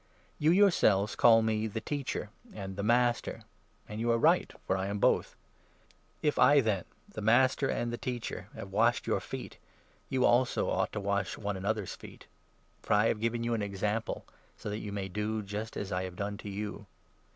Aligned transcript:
"You 0.39 0.49
yourselves 0.49 1.15
call 1.15 1.43
me 1.43 1.67
'the 1.67 1.79
Teacher' 1.81 2.31
and 2.55 2.75
'the 2.75 2.81
13 2.81 2.87
Master', 2.87 3.43
and 3.87 3.99
you 3.99 4.11
are 4.11 4.17
right, 4.17 4.51
for 4.65 4.75
I 4.75 4.87
am 4.87 4.97
both. 4.97 5.35
If 6.23 6.39
I, 6.39 6.59
then— 6.59 6.85
'the 7.09 7.21
14 7.21 7.23
Master' 7.25 7.67
and' 7.69 7.93
the 7.93 7.99
Teacher 7.99 8.47
'—have 8.55 8.71
washed 8.71 9.05
your 9.05 9.19
feet, 9.19 9.59
you 10.09 10.25
also 10.25 10.71
ought 10.71 10.91
to 10.93 10.99
wash 10.99 11.37
one 11.37 11.55
another's 11.55 11.93
feet; 11.93 12.25
for 12.81 12.93
I 12.93 13.09
have 13.09 13.19
given 13.21 13.43
you 13.43 13.53
an 13.53 13.61
15 13.61 13.71
example, 13.75 14.25
so 14.57 14.71
that 14.71 14.79
you 14.79 14.91
may 14.91 15.07
do 15.07 15.43
just 15.43 15.77
as 15.77 15.91
I 15.91 16.01
have 16.05 16.15
done 16.15 16.35
to 16.39 16.49
you. 16.49 16.87